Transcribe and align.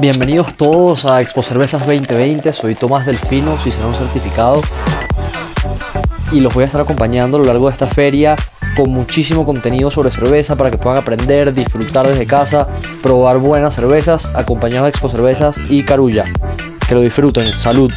Bienvenidos 0.00 0.56
todos 0.56 1.04
a 1.04 1.20
Expo 1.20 1.42
Cervezas 1.42 1.80
2020, 1.86 2.52
soy 2.52 2.74
Tomás 2.74 3.06
Delfino, 3.06 3.52
un 3.52 3.94
certificado 3.94 4.60
y 6.32 6.40
los 6.40 6.52
voy 6.52 6.62
a 6.62 6.66
estar 6.66 6.80
acompañando 6.80 7.36
a 7.36 7.40
lo 7.40 7.46
largo 7.46 7.66
de 7.66 7.72
esta 7.72 7.86
feria 7.86 8.36
con 8.76 8.90
muchísimo 8.90 9.44
contenido 9.44 9.90
sobre 9.90 10.10
cerveza 10.10 10.56
para 10.56 10.70
que 10.70 10.78
puedan 10.78 10.98
aprender, 10.98 11.52
disfrutar 11.54 12.06
desde 12.06 12.26
casa, 12.26 12.68
probar 13.02 13.38
buenas 13.38 13.74
cervezas 13.74 14.30
acompañados 14.34 14.86
de 14.86 14.90
Expo 14.90 15.08
Cervezas 15.08 15.60
y 15.68 15.84
Carulla. 15.84 16.24
Que 16.88 16.94
lo 16.94 17.00
disfruten, 17.00 17.46
salud. 17.46 17.92